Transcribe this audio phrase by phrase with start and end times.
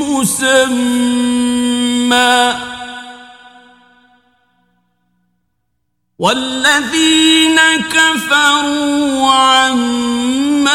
[0.00, 0.68] مسمى.
[6.18, 7.58] والذين
[7.92, 10.68] كفروا عما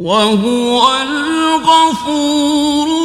[0.00, 2.99] وهو الغفور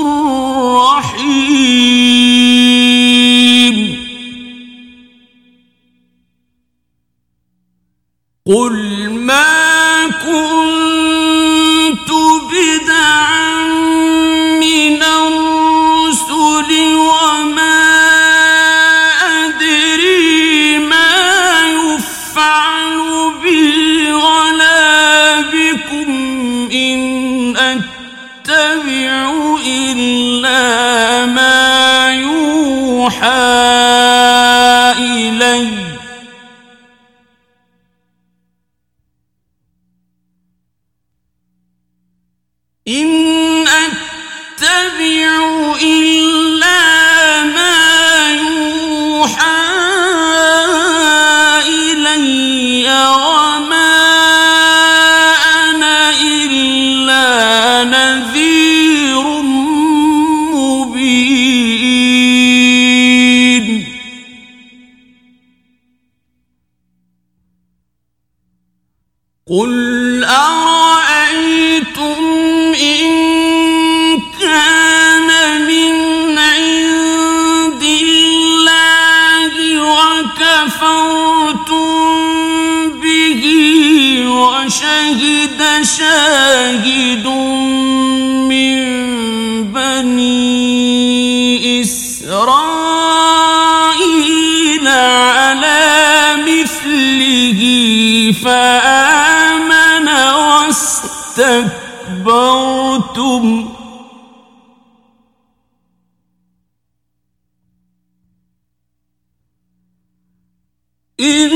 [111.19, 111.51] إن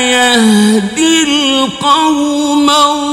[0.00, 3.04] يهدي القوم الظالمين.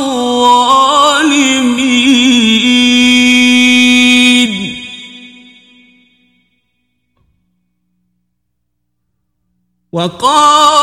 [9.92, 10.81] وقال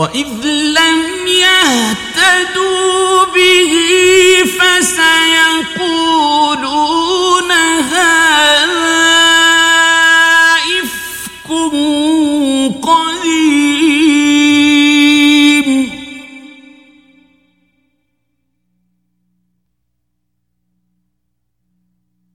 [0.00, 3.72] وإذ لم يهتدوا به
[4.58, 5.10] فسيقولون
[7.92, 8.70] هذا
[10.82, 11.48] إفك
[12.82, 13.70] قديم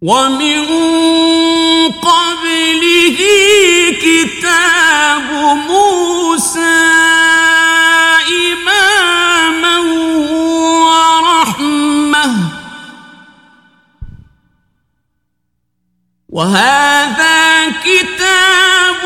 [0.02, 0.66] ومن
[2.02, 3.18] قبله
[4.02, 5.28] كتاب
[5.68, 5.85] موسى
[16.36, 19.02] وهذا كتاب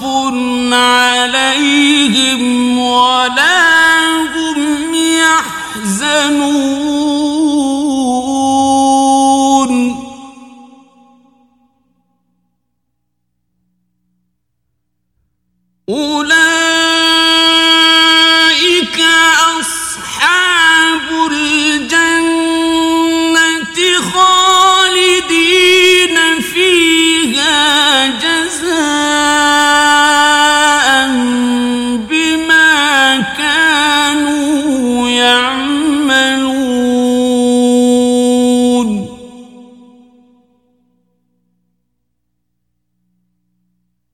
[0.73, 2.41] عليهم
[2.79, 3.61] ولا
[4.35, 4.93] هم
[5.85, 7.10] يحزنون.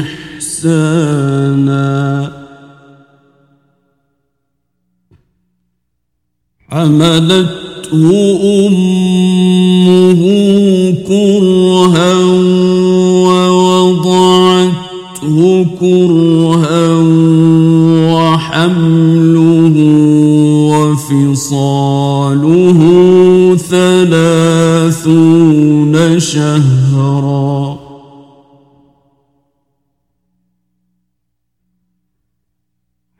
[0.00, 1.86] إحسانا.
[6.68, 8.06] حملته
[8.66, 10.22] أمه
[11.08, 12.14] كرها
[13.26, 14.56] ووضعته
[15.80, 16.88] كرها
[18.12, 18.95] وحمله
[25.06, 27.78] ثلاثون شهرا.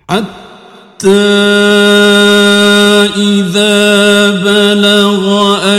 [0.08, 1.08] حتى
[3.16, 5.22] إذا بلغ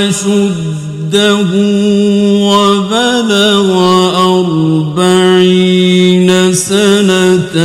[0.07, 1.51] أشده
[2.51, 3.69] وبلغ
[4.95, 7.57] أربعين سنة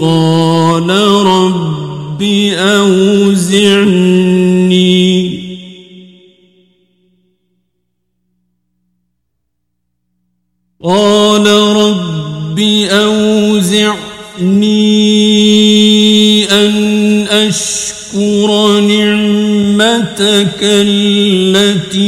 [0.00, 0.90] قال
[1.26, 2.22] رب
[2.56, 4.29] أوزعني
[20.20, 21.98] نعمتك التي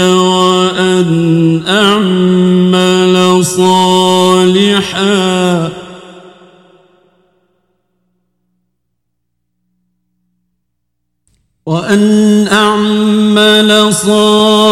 [0.04, 4.92] وأن أعمل صالحاً
[11.66, 13.94] وأن أعمل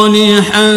[0.09, 0.71] صالحا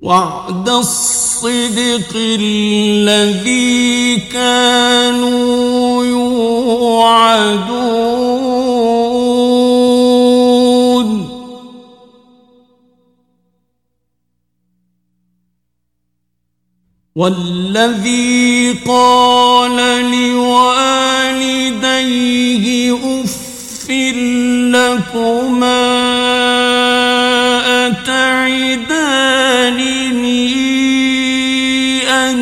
[0.00, 8.29] وعد الصدق الذي كانوا يوعدون.
[17.20, 19.76] والذي قال
[20.10, 21.04] لوالديه
[22.94, 23.90] اف
[24.72, 25.84] لكما
[27.86, 29.00] أتعدانني
[32.08, 32.38] أن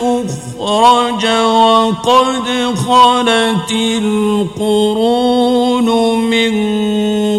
[0.00, 2.46] أخرج وقد
[2.86, 3.72] خلت
[4.02, 5.88] القرون
[6.30, 6.54] من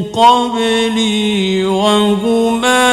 [0.04, 2.92] قبلي وهما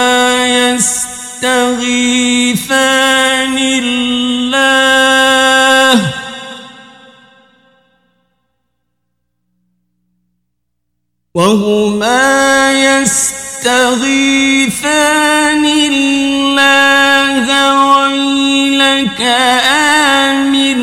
[1.39, 4.55] يستغيثان الله.
[11.35, 13.25] وهما يستغيثان
[15.65, 19.21] الله ويلك
[19.71, 20.81] آمن.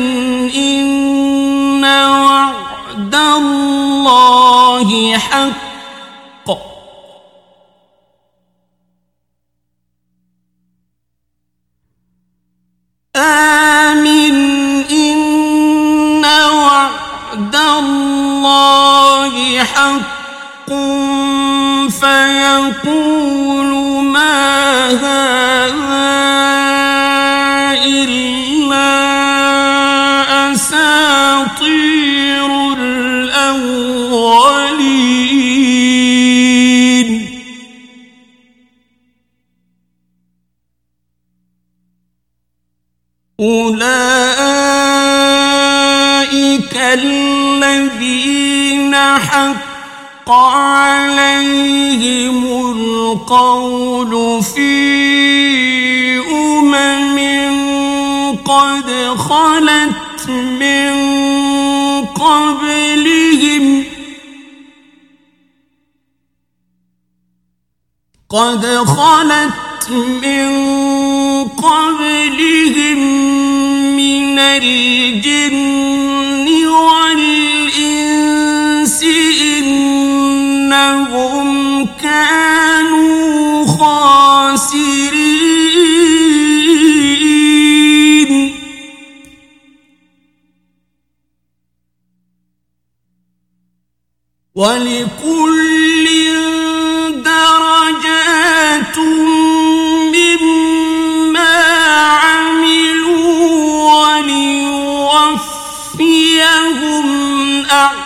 [0.54, 5.65] إن وعد الله حق.
[13.26, 14.34] آمن
[14.90, 20.70] إن وعد الله حق
[22.00, 23.70] فيقول
[24.04, 25.85] ما هذا
[43.40, 43.76] أولئك
[46.76, 48.14] الذين
[48.94, 51.56] حق عليهم
[52.72, 57.18] القول في أمم
[58.36, 60.94] قد خلت من
[62.04, 63.84] قبلهم
[68.30, 70.48] قد خلت من
[71.48, 72.98] قبلهم
[73.96, 75.66] من الجن
[76.66, 77.86] والإنس
[80.62, 81.48] إنهم
[82.02, 85.26] كانوا خاسرين.
[94.54, 95.65] ولكل
[107.66, 108.05] الأرض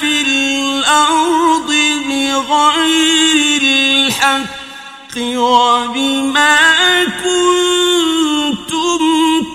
[0.00, 1.70] في الأرض
[2.08, 6.58] بغير الحق وبما
[7.04, 9.00] كنتم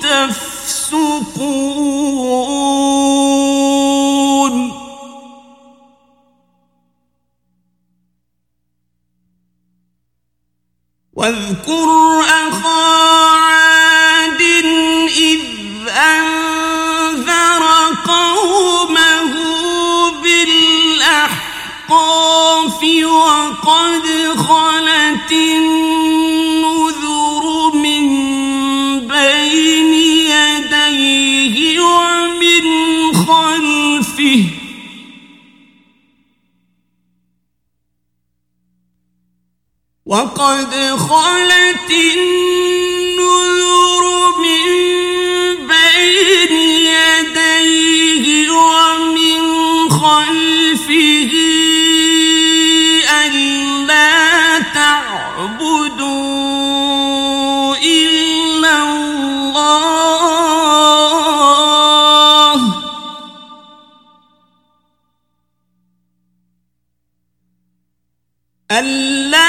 [0.02, 0.38] تفعلون
[11.19, 11.89] واذكر
[12.21, 12.99] أخاك
[40.10, 43.54] وقد خلت النذر
[44.41, 44.65] من
[45.67, 46.54] بين
[46.89, 49.41] يديه ومن
[49.89, 51.32] خلفه
[53.26, 56.10] ألا تعبدوا
[57.78, 59.39] إلا الله.
[68.72, 69.49] ألا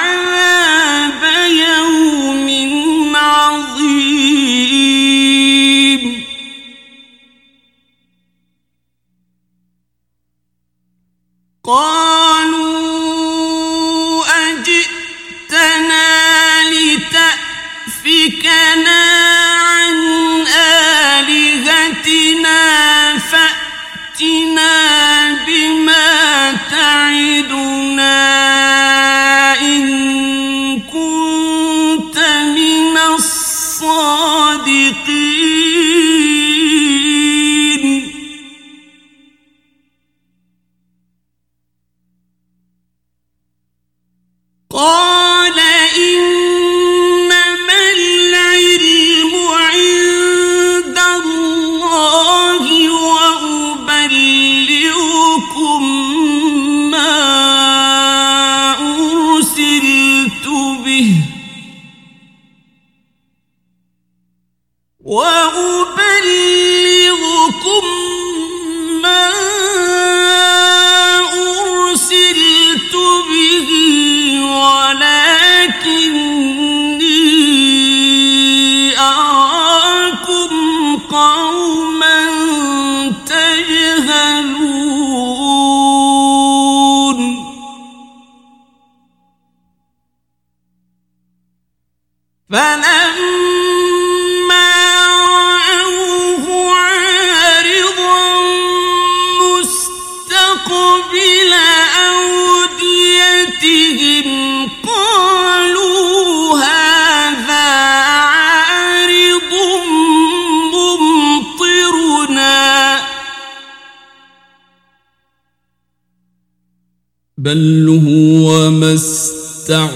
[117.43, 119.91] بل هو ما استعجلتم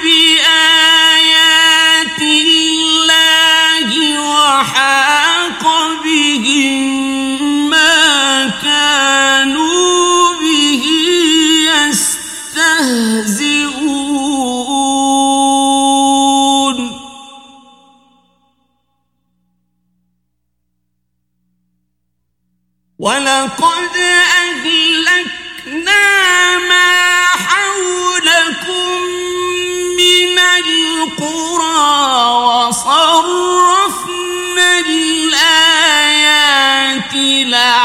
[0.03, 1.41] بآيات
[2.21, 5.63] الله وحاق
[6.03, 10.83] بهم ما كانوا به
[11.87, 13.07] يستهزئون.
[22.99, 23.95] ولقد
[37.17, 37.76] إلى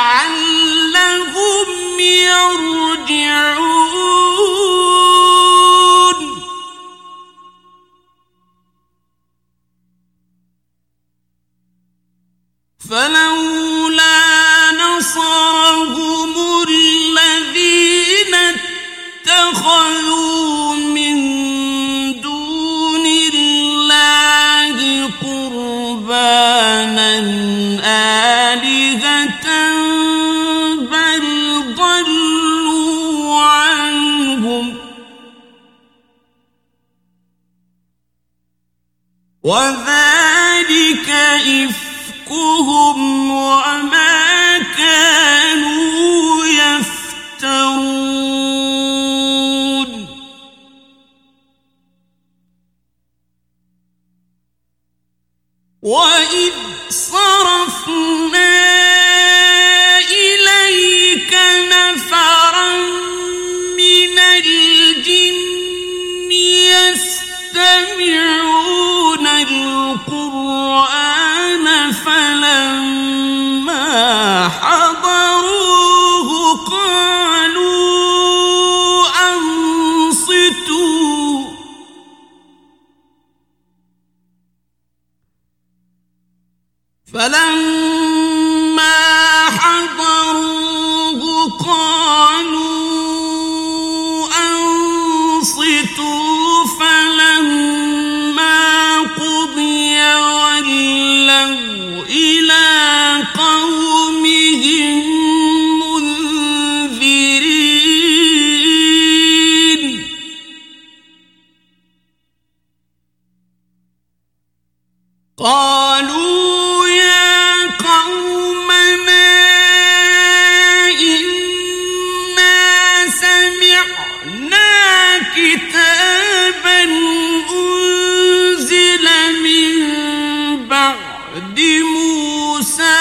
[131.32, 131.60] بعد
[131.94, 132.96] موسى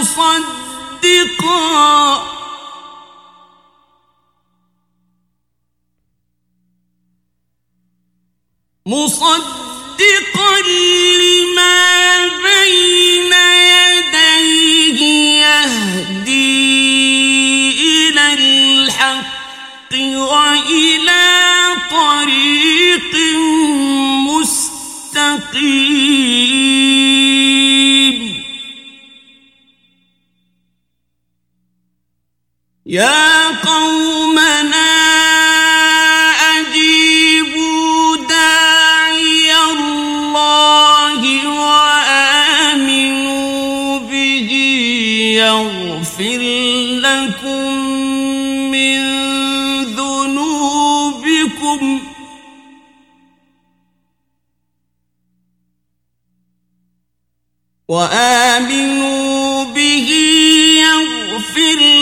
[0.00, 1.28] مصدقا.
[8.86, 10.27] مصدقا
[32.88, 34.92] يا قومنا
[36.56, 41.20] أجيبوا داعي الله
[41.60, 42.88] وآمنوا
[43.98, 44.50] به
[45.36, 46.40] يغفر
[47.04, 47.78] لكم
[48.72, 49.00] من
[49.84, 51.80] ذنوبكم.
[57.88, 60.08] وآمنوا به
[60.80, 61.97] يغفر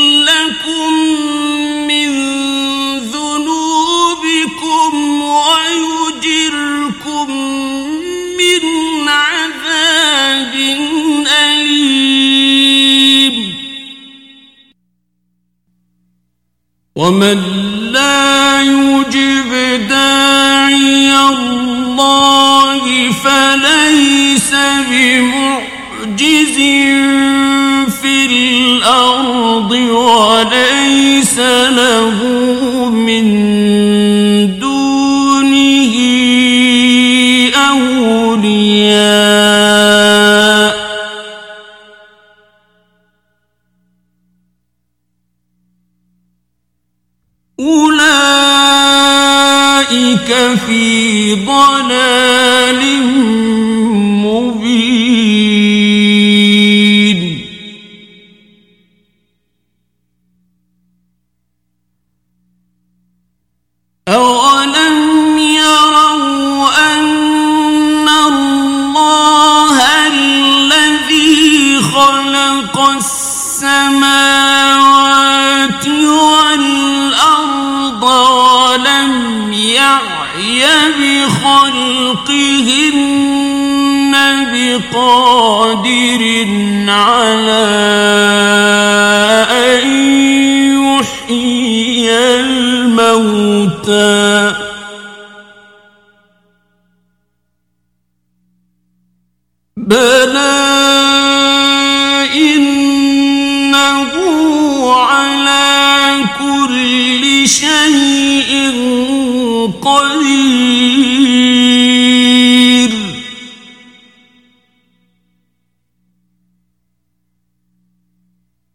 [0.67, 0.93] لكم
[1.87, 2.11] من
[2.99, 7.31] ذنوبكم ويجركم
[8.39, 8.63] من
[9.09, 10.55] عذاب
[11.47, 13.55] أليم
[16.97, 17.39] ومن
[17.93, 19.51] لا يجب
[19.89, 24.51] داعي الله فليس
[24.91, 26.57] بمعجز
[28.87, 32.19] الأرض وليس له
[32.91, 33.27] من
[34.59, 35.95] دونه
[37.57, 38.77] أولياء.
[47.61, 48.21] أولئك
[50.67, 52.83] في ضلال
[54.23, 55.66] مبين.
[108.43, 111.37] شيء قدير.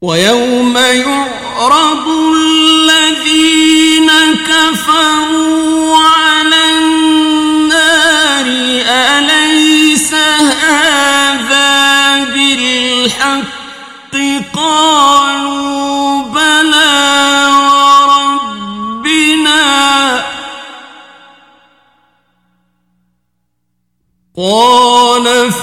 [0.02, 4.10] ويوم يعرض الذين
[4.48, 8.46] كفروا على النار
[8.88, 11.70] أليس هذا
[12.24, 13.52] بالحق؟
[14.54, 15.21] قالوا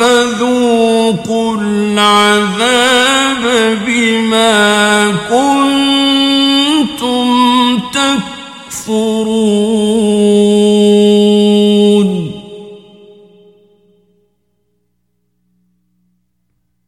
[0.01, 3.45] فذوقوا العذاب
[3.87, 7.29] بما كنتم
[8.79, 9.29] تكفرون.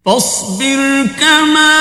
[0.06, 1.78] فاصبر كما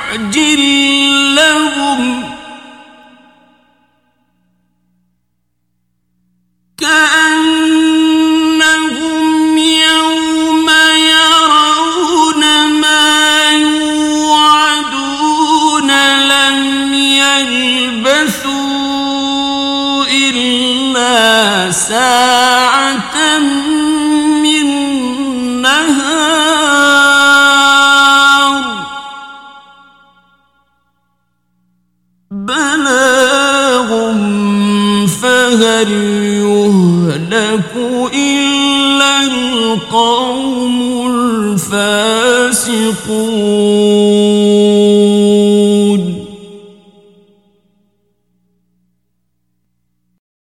[1.33, 1.72] لهم